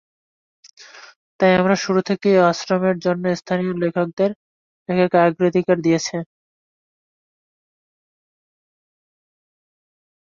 তাই 1.39 1.53
আমরা 1.59 1.75
শুরু 1.83 2.01
থেকেই 2.09 2.37
আশ্রমের 2.49 2.95
জন্যে 3.05 3.29
স্থানীয় 3.41 3.73
লেখকদের 3.81 4.31
লেখাকে 4.89 5.17
অগ্রাধিকার 5.25 5.77
দিয়েছি। 5.81 6.15